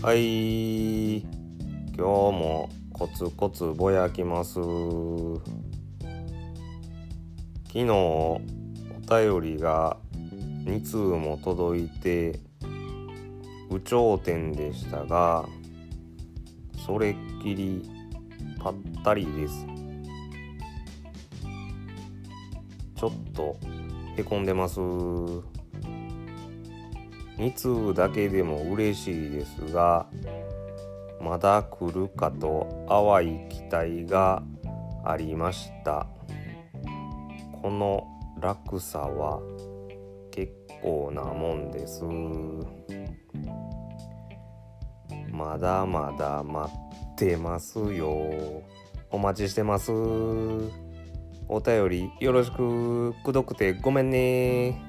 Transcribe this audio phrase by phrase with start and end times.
[0.00, 1.16] はい。
[1.16, 1.26] 今
[1.96, 4.54] 日もコツコツぼやきます。
[4.54, 4.60] 昨
[7.80, 8.40] 日お
[9.10, 9.96] 便りが
[10.66, 12.38] 2通も届いて
[13.72, 15.48] 有頂天でしたが
[16.86, 17.82] それっきり
[18.60, 19.66] ぱったりです。
[22.94, 23.56] ちょっと
[24.16, 24.78] へこんでます。
[27.38, 30.06] 2通だけでも嬉しいですが
[31.20, 34.42] まだ来るかと淡い期待が
[35.04, 36.06] ありました。
[37.62, 38.06] この
[38.40, 39.40] 落差は
[40.30, 42.04] 結構なもんです。
[45.30, 46.72] まだまだ待
[47.12, 48.62] ってますよ。
[49.10, 49.90] お待ちしてます。
[51.48, 53.14] お便りよろしく。
[53.24, 54.87] くどくてごめんね。